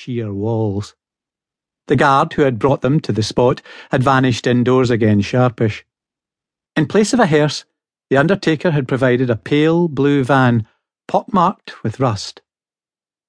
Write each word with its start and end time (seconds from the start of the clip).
sheer 0.00 0.32
walls. 0.32 0.94
The 1.86 1.94
guard 1.94 2.32
who 2.32 2.42
had 2.42 2.58
brought 2.58 2.80
them 2.80 3.00
to 3.00 3.12
the 3.12 3.22
spot 3.22 3.60
had 3.90 4.02
vanished 4.02 4.46
indoors 4.46 4.88
again 4.88 5.20
sharpish. 5.20 5.84
In 6.74 6.86
place 6.86 7.12
of 7.12 7.20
a 7.20 7.26
hearse, 7.26 7.66
the 8.08 8.16
undertaker 8.16 8.70
had 8.70 8.88
provided 8.88 9.28
a 9.28 9.36
pale 9.36 9.88
blue 9.88 10.24
van, 10.24 10.66
pockmarked 11.06 11.82
with 11.82 12.00
rust. 12.00 12.40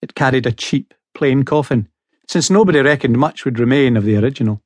It 0.02 0.16
carried 0.16 0.46
a 0.46 0.54
cheap, 0.54 0.94
plain 1.14 1.44
coffin, 1.44 1.90
since 2.26 2.50
nobody 2.50 2.80
reckoned 2.80 3.18
much 3.18 3.44
would 3.44 3.60
remain 3.60 3.98
of 3.98 4.06
the 4.06 4.16
original. 4.16 4.62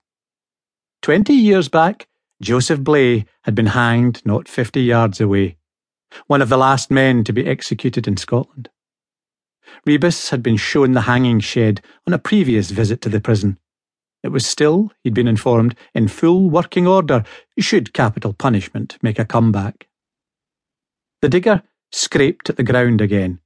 Twenty 1.01 1.33
years 1.33 1.69
back, 1.69 2.07
Joseph 2.39 2.81
Blay 2.81 3.25
had 3.45 3.55
been 3.55 3.73
hanged 3.73 4.21
not 4.23 4.47
fifty 4.47 4.83
yards 4.83 5.19
away, 5.19 5.57
one 6.27 6.43
of 6.43 6.49
the 6.49 6.57
last 6.57 6.91
men 6.91 7.23
to 7.23 7.33
be 7.33 7.47
executed 7.47 8.07
in 8.07 8.15
Scotland. 8.15 8.69
Rebus 9.85 10.29
had 10.29 10.41
been 10.43 10.57
shown 10.57 10.93
the 10.93 11.01
hanging 11.01 11.39
shed 11.39 11.81
on 12.07 12.13
a 12.13 12.19
previous 12.19 12.71
visit 12.71 13.01
to 13.01 13.09
the 13.09 13.19
prison. 13.19 13.57
It 14.23 14.29
was 14.29 14.45
still, 14.45 14.91
he'd 15.03 15.13
been 15.13 15.27
informed, 15.27 15.75
in 15.93 16.07
full 16.07 16.49
working 16.49 16.88
order 16.88 17.23
should 17.59 17.93
capital 17.93 18.33
punishment 18.33 18.97
make 19.02 19.19
a 19.19 19.25
comeback. 19.25 19.88
The 21.21 21.30
digger 21.30 21.63
scraped 21.91 22.49
at 22.49 22.57
the 22.57 22.63
ground 22.63 23.02
again, 23.02 23.39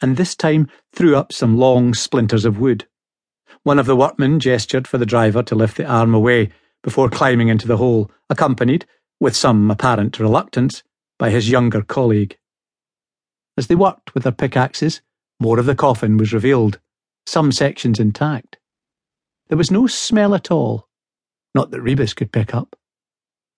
and 0.00 0.16
this 0.16 0.34
time 0.34 0.68
threw 0.94 1.16
up 1.16 1.32
some 1.32 1.56
long 1.56 1.94
splinters 1.94 2.44
of 2.44 2.58
wood. 2.58 2.86
One 3.62 3.78
of 3.78 3.86
the 3.86 3.96
workmen 3.96 4.38
gestured 4.38 4.86
for 4.86 4.98
the 4.98 5.06
driver 5.06 5.42
to 5.44 5.54
lift 5.54 5.76
the 5.76 5.86
arm 5.86 6.14
away 6.14 6.50
before 6.82 7.08
climbing 7.08 7.48
into 7.48 7.66
the 7.66 7.78
hole, 7.78 8.10
accompanied, 8.30 8.86
with 9.18 9.34
some 9.34 9.70
apparent 9.70 10.20
reluctance, 10.20 10.82
by 11.18 11.30
his 11.30 11.50
younger 11.50 11.82
colleague. 11.82 12.36
As 13.56 13.66
they 13.66 13.74
worked 13.74 14.14
with 14.14 14.24
their 14.24 14.32
pickaxes, 14.32 15.00
more 15.40 15.58
of 15.58 15.66
the 15.66 15.74
coffin 15.74 16.16
was 16.16 16.32
revealed, 16.32 16.78
some 17.26 17.52
sections 17.52 17.98
intact. 17.98 18.58
There 19.48 19.58
was 19.58 19.70
no 19.70 19.86
smell 19.86 20.34
at 20.34 20.50
all, 20.50 20.88
not 21.54 21.70
that 21.70 21.80
Rebus 21.80 22.14
could 22.14 22.32
pick 22.32 22.54
up. 22.54 22.76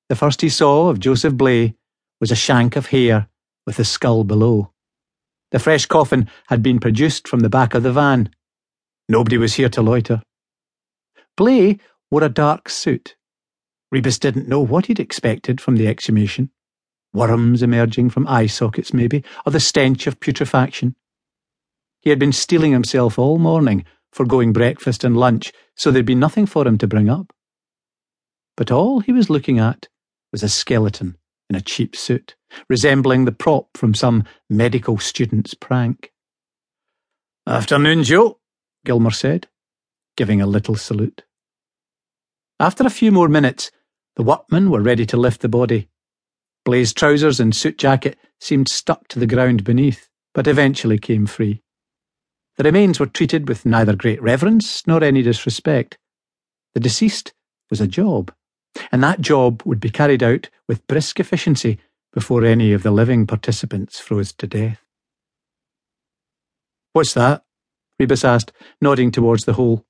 The 0.08 0.16
first 0.16 0.41
he 0.41 0.48
saw 0.48 0.88
of 0.88 1.00
Joseph 1.00 1.34
Blay 1.34 1.75
was 2.20 2.30
a 2.30 2.36
shank 2.36 2.77
of 2.77 2.86
hair 2.86 3.28
with 3.66 3.77
the 3.77 3.84
skull 3.84 4.25
below. 4.25 4.72
The 5.50 5.58
fresh 5.58 5.86
coffin 5.86 6.28
had 6.48 6.62
been 6.62 6.78
produced 6.78 7.28
from 7.28 7.41
the 7.41 7.48
back 7.48 7.75
of 7.75 7.83
the 7.83 7.92
van. 7.92 8.31
Nobody 9.08 9.38
was 9.38 9.55
here 9.55 9.69
to 9.70 9.83
loiter. 9.83 10.22
Blay 11.36 11.78
wore 12.10 12.25
a 12.25 12.28
dark 12.28 12.69
suit, 12.69 13.16
Rebus 13.91 14.19
didn't 14.19 14.48
know 14.48 14.60
what 14.60 14.86
he'd 14.86 15.00
expected 15.00 15.60
from 15.60 15.77
the 15.77 15.86
exhumation. 15.86 16.50
Worms 17.14 17.62
emerging 17.62 18.10
from 18.10 18.28
eye 18.28 18.47
sockets, 18.47 18.92
maybe, 18.92 19.25
or 19.47 19.53
the 19.53 19.60
stench 19.60 20.06
of 20.06 20.20
putrefaction. 20.20 20.94
He 22.09 22.11
had 22.11 22.19
been 22.19 22.33
steeling 22.33 22.73
himself 22.73 23.19
all 23.19 23.37
morning, 23.37 23.84
foregoing 24.12 24.55
breakfast 24.55 25.05
and 25.05 25.14
lunch, 25.14 25.53
so 25.77 25.91
there'd 25.91 26.06
be 26.06 26.15
nothing 26.15 26.47
for 26.47 26.67
him 26.67 26.78
to 26.78 26.87
bring 26.87 27.11
up. 27.11 27.34
But 28.56 28.70
all 28.70 29.00
he 29.00 29.12
was 29.12 29.28
looking 29.28 29.59
at 29.59 29.89
was 30.33 30.42
a 30.42 30.48
skeleton 30.48 31.19
in 31.50 31.56
a 31.56 31.61
cheap 31.61 31.95
suit, 31.95 32.34
resembling 32.67 33.27
the 33.27 33.33
prop 33.33 33.77
from 33.77 33.92
some 33.92 34.25
medical 34.48 34.97
student's 34.97 35.53
prank. 35.53 36.11
Afternoon, 37.47 38.05
Joe, 38.05 38.41
Gilmer 38.87 39.11
said, 39.11 39.47
giving 40.17 40.41
a 40.41 40.47
little 40.47 40.77
salute. 40.77 41.25
After 42.59 42.87
a 42.87 42.97
few 42.98 43.12
more 43.12 43.28
minutes, 43.28 43.70
the 44.17 44.22
workmen 44.22 44.70
were 44.70 44.81
ready 44.81 45.05
to 45.05 45.19
lift 45.19 45.43
the 45.43 45.48
body. 45.50 45.91
Blay's 46.65 46.95
trousers 46.95 47.39
and 47.39 47.55
suit 47.55 47.77
jacket 47.77 48.17
seemed 48.41 48.70
stuck 48.70 49.09
to 49.09 49.19
the 49.19 49.27
ground 49.27 49.62
beneath, 49.62 50.09
but 50.33 50.47
eventually 50.47 50.97
came 50.97 51.27
free. 51.27 51.62
The 52.59 52.64
remains 52.64 52.98
were 52.98 53.06
treated 53.06 53.48
with 53.48 53.64
neither 53.64 53.95
great 53.95 54.20
reverence 54.20 54.87
nor 54.87 55.03
any 55.03 55.23
disrespect. 55.23 55.97
The 56.75 56.81
deceased 56.81 57.33
was 57.70 57.81
a 57.81 57.87
job, 57.87 58.33
and 58.91 59.03
that 59.03 59.20
job 59.20 59.62
would 59.65 59.81
be 59.81 59.91
carried 59.91 60.23
out 60.23 60.50
with 60.67 60.87
brisk 60.89 61.20
efficiency 61.20 61.78
before 62.12 62.44
any 62.44 62.72
of 62.72 62.82
the 62.82 62.91
living 62.91 63.27
participants 63.27 64.00
froze 64.00 64.32
to 64.32 64.47
death. 64.49 64.81
What's 66.93 67.15
that? 67.15 67.44
Rebus 68.00 68.25
asked, 68.25 68.53
nodding 68.81 69.12
towards 69.12 69.44
the 69.44 69.53
hole. 69.53 69.87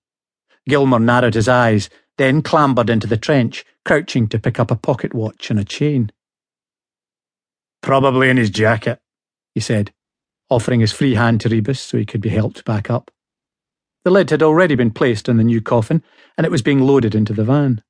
Gilmer 0.69 0.98
narrowed 0.98 1.34
his 1.34 1.48
eyes 1.48 1.88
then 2.19 2.42
clambered 2.42 2.91
into 2.91 3.06
the 3.06 3.16
trench, 3.16 3.65
crouching 3.84 4.28
to 4.28 4.38
pick 4.38 4.60
up 4.60 4.71
a 4.71 4.76
pocket 4.76 5.15
watch 5.15 5.50
and 5.50 5.59
a 5.59 5.65
chain. 5.65 6.10
Probably 7.81 8.28
in 8.28 8.37
his 8.37 8.50
jacket, 8.50 9.00
he 9.54 9.60
said, 9.60 9.94
offering 10.50 10.81
his 10.81 10.92
free 10.92 11.14
hand 11.14 11.41
to 11.41 11.48
Rebus 11.48 11.81
so 11.81 11.98
he 11.98 12.06
could 12.06 12.20
be 12.20 12.28
helped 12.28 12.64
back 12.64 12.91
up. 12.91 13.10
The 14.04 14.10
lid 14.10 14.31
had 14.31 14.42
already 14.42 14.75
been 14.75 14.91
placed 14.91 15.28
on 15.28 15.36
the 15.36 15.44
new 15.44 15.60
coffin, 15.60 16.03
and 16.36 16.47
it 16.47 16.50
was 16.50 16.62
being 16.62 16.81
loaded 16.81 17.14
into 17.14 17.32
the 17.32 17.44
van. 17.44 17.82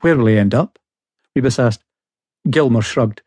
Where 0.00 0.16
will 0.16 0.26
he 0.26 0.38
end 0.38 0.54
up? 0.54 0.78
Rebus 1.34 1.58
asked. 1.58 1.84
Gilmer 2.48 2.82
shrugged. 2.82 3.22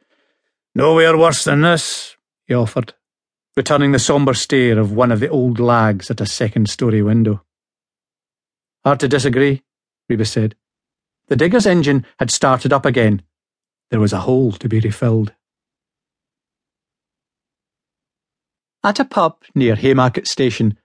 Nowhere 0.75 1.17
worse 1.17 1.44
than 1.44 1.62
this, 1.62 2.16
he 2.45 2.53
offered, 2.53 2.94
returning 3.56 3.91
the 3.91 4.00
sombre 4.00 4.35
stare 4.35 4.79
of 4.79 4.91
one 4.91 5.11
of 5.11 5.19
the 5.19 5.29
old 5.29 5.59
lags 5.59 6.11
at 6.11 6.22
a 6.22 6.25
second 6.25 6.69
story 6.69 7.01
window. 7.01 7.44
Hard 8.84 9.00
to 9.01 9.07
disagree, 9.07 9.63
Rebus 10.07 10.31
said. 10.31 10.56
The 11.28 11.35
digger's 11.35 11.66
engine 11.66 12.06
had 12.17 12.31
started 12.31 12.73
up 12.73 12.85
again. 12.85 13.22
There 13.91 14.00
was 14.00 14.13
a 14.13 14.22
hole 14.22 14.51
to 14.53 14.69
be 14.69 14.79
refilled. 14.79 15.34
At 18.84 19.00
a 19.00 19.06
pub 19.06 19.44
near 19.53 19.75
Haymarket 19.75 20.25
Station, 20.25 20.78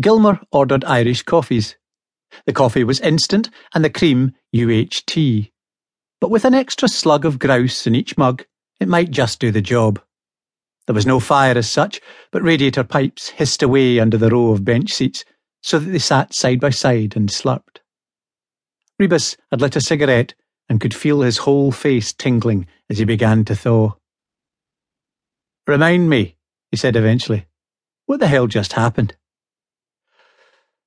Gilmer 0.00 0.40
ordered 0.50 0.84
Irish 0.84 1.22
coffees. 1.22 1.76
The 2.44 2.52
coffee 2.52 2.82
was 2.82 2.98
instant 3.00 3.50
and 3.72 3.84
the 3.84 3.90
cream 3.90 4.32
UHT. 4.54 5.52
But 6.20 6.30
with 6.30 6.44
an 6.44 6.54
extra 6.54 6.88
slug 6.88 7.24
of 7.24 7.38
grouse 7.38 7.86
in 7.86 7.94
each 7.94 8.18
mug, 8.18 8.44
it 8.80 8.88
might 8.88 9.12
just 9.12 9.38
do 9.38 9.52
the 9.52 9.62
job. 9.62 10.00
There 10.86 10.94
was 10.94 11.06
no 11.06 11.20
fire 11.20 11.56
as 11.56 11.70
such, 11.70 12.00
but 12.32 12.42
radiator 12.42 12.82
pipes 12.82 13.28
hissed 13.28 13.62
away 13.62 14.00
under 14.00 14.18
the 14.18 14.30
row 14.30 14.50
of 14.50 14.64
bench 14.64 14.92
seats 14.92 15.24
so 15.62 15.78
that 15.78 15.90
they 15.90 15.98
sat 15.98 16.34
side 16.34 16.60
by 16.60 16.70
side 16.70 17.16
and 17.16 17.28
slurped. 17.28 17.78
Rebus 18.98 19.36
had 19.50 19.60
lit 19.60 19.76
a 19.76 19.80
cigarette 19.80 20.34
and 20.68 20.80
could 20.80 20.94
feel 20.94 21.20
his 21.20 21.38
whole 21.38 21.70
face 21.70 22.12
tingling 22.12 22.66
as 22.90 22.98
he 22.98 23.04
began 23.04 23.44
to 23.44 23.54
thaw. 23.54 23.94
Remind 25.66 26.10
me, 26.10 26.35
he 26.70 26.76
said 26.76 26.96
eventually, 26.96 27.46
what 28.06 28.20
the 28.20 28.26
hell 28.26 28.46
just 28.46 28.74
happened? 28.74 29.16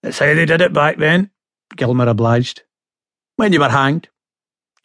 That's 0.01 0.19
how 0.19 0.34
they 0.34 0.45
did 0.45 0.62
it 0.62 0.73
back 0.73 0.97
then, 0.97 1.31
Gilmer 1.75 2.07
obliged. 2.07 2.63
When 3.35 3.53
you 3.53 3.59
were 3.59 3.69
hanged, 3.69 4.09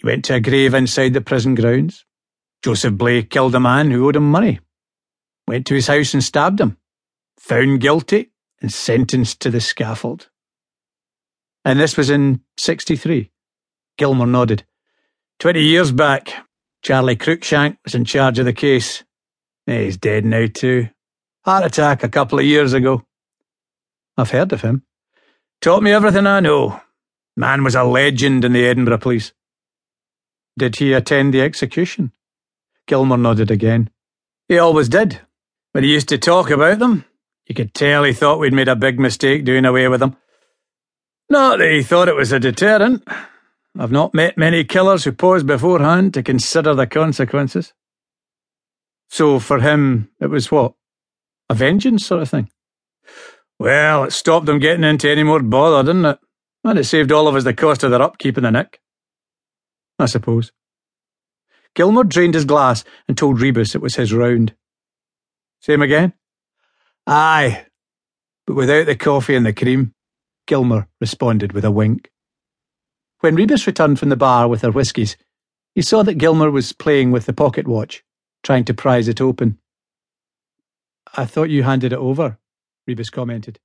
you 0.03 0.09
went 0.09 0.25
to 0.27 0.35
a 0.35 0.41
grave 0.41 0.75
inside 0.75 1.13
the 1.13 1.21
prison 1.21 1.55
grounds. 1.55 2.05
Joseph 2.63 2.95
Blake 2.95 3.31
killed 3.31 3.55
a 3.55 3.61
man 3.61 3.91
who 3.91 4.07
owed 4.07 4.17
him 4.17 4.31
money. 4.31 4.61
Went 5.47 5.67
to 5.67 5.75
his 5.75 5.87
house 5.87 6.15
and 6.15 6.25
stabbed 6.25 6.61
him. 6.61 6.79
Found 7.39 7.81
guilty 7.81 8.33
and 8.61 8.73
sentenced 8.73 9.41
to 9.41 9.51
the 9.51 9.61
scaffold. 9.61 10.31
And 11.65 11.79
this 11.79 11.97
was 11.97 12.11
in 12.11 12.41
63. 12.59 13.31
Gilmer 13.97 14.27
nodded. 14.27 14.65
Twenty 15.39 15.63
years 15.63 15.93
back, 15.93 16.47
Charlie 16.83 17.17
Cruikshank 17.17 17.77
was 17.85 17.95
in 17.95 18.05
charge 18.05 18.39
of 18.39 18.45
the 18.45 18.53
case. 18.53 19.05
He's 19.67 19.97
dead 19.97 20.25
now, 20.25 20.47
too. 20.53 20.89
Heart 21.45 21.67
attack 21.67 22.03
a 22.03 22.09
couple 22.09 22.39
of 22.39 22.45
years 22.45 22.73
ago. 22.73 23.05
I've 24.17 24.31
heard 24.31 24.53
of 24.53 24.63
him. 24.63 24.85
Taught 25.61 25.83
me 25.83 25.93
everything 25.93 26.27
I 26.27 26.41
know. 26.41 26.81
Man 27.37 27.65
was 27.65 27.75
a 27.75 27.85
legend 27.85 28.45
in 28.45 28.53
the 28.53 28.67
Edinburgh 28.67 28.99
police. 28.99 29.33
Did 30.57 30.77
he 30.77 30.93
attend 30.93 31.35
the 31.35 31.41
execution? 31.41 32.13
Gilmer 32.87 33.17
nodded 33.17 33.51
again. 33.51 33.91
He 34.49 34.59
always 34.59 34.89
did. 34.89 35.21
When 35.73 35.85
he 35.85 35.93
used 35.93 36.09
to 36.11 36.19
talk 36.19 36.51
about 36.51 36.79
them, 36.79 37.05
you 37.47 37.55
could 37.55 37.75
tell 37.75 38.05
he 38.05 38.13
thought 38.13 38.39
we'd 38.39 38.53
made 38.53 38.69
a 38.69 38.77
big 38.77 39.01
mistake 39.01 39.45
doing 39.45 39.65
away 39.65 39.89
with 39.89 40.03
him. 40.03 40.17
Not 41.29 41.59
that 41.59 41.73
he 41.73 41.83
thought 41.83 42.09
it 42.09 42.15
was 42.15 42.31
a 42.31 42.39
deterrent. 42.39 43.09
I've 43.77 43.91
not 43.91 44.15
met 44.15 44.39
many 44.39 44.63
killers 44.63 45.05
who 45.05 45.13
pause 45.13 45.43
beforehand 45.43 46.15
to 46.15 46.23
consider 46.23 46.75
the 46.75 46.87
consequences. 46.87 47.73
So 49.15 49.39
for 49.39 49.61
him, 49.61 50.11
it 50.21 50.27
was 50.27 50.51
what? 50.51 50.75
A 51.49 51.55
vengeance 51.55 52.05
sort 52.05 52.23
of 52.23 52.29
thing? 52.29 52.51
Well, 53.61 54.03
it 54.03 54.13
stopped 54.13 54.47
them 54.47 54.59
getting 54.59 54.83
into 54.83 55.09
any 55.09 55.23
more 55.23 55.41
bother, 55.41 55.85
didn't 55.85 56.05
it? 56.05 56.19
And 56.65 56.81
it 56.81 56.85
saved 56.85 57.13
all 57.13 57.29
of 57.29 57.37
us 57.37 57.45
the 57.45 57.55
cost 57.55 57.85
of 57.85 57.93
their 57.93 58.03
upkeep 58.03 58.37
in 58.37 58.43
the 58.43 58.51
nick. 58.51 58.81
I 60.01 60.07
suppose. 60.07 60.51
Gilmer 61.77 62.03
drained 62.03 62.35
his 62.35 62.45
glass 62.45 62.83
and 63.07 63.17
told 63.17 63.41
Rebus 63.41 63.77
it 63.77 63.81
was 63.81 63.95
his 63.95 64.13
round. 64.13 64.57
Same 65.61 65.83
again? 65.83 66.15
Aye, 67.07 67.67
but 68.49 68.55
without 68.55 68.87
the 68.87 68.97
coffee 68.97 69.37
and 69.37 69.47
the 69.47 69.53
cream, 69.53 69.95
Gilmer 70.49 70.89
responded 71.01 71.53
with 71.53 71.65
a 71.65 71.71
wink. 71.71 72.11
When 73.21 73.37
Rebus 73.37 73.69
returned 73.69 74.01
from 74.01 74.09
the 74.09 74.17
bar 74.17 74.49
with 74.49 74.63
her 74.63 74.73
whiskies, 74.73 75.17
he 75.77 75.83
saw 75.83 76.03
that 76.03 76.19
Gilmer 76.19 76.51
was 76.51 76.73
playing 76.73 77.13
with 77.13 77.27
the 77.27 77.33
pocket 77.33 77.69
watch, 77.69 78.04
trying 78.45 78.65
to 78.67 78.75
prise 78.75 79.09
it 79.09 79.21
open. 79.21 79.59
I 81.17 81.25
thought 81.25 81.51
you 81.51 81.65
handed 81.65 81.93
it 81.93 81.99
over, 81.99 82.39
Rebus 82.87 83.11
commented. 83.11 83.59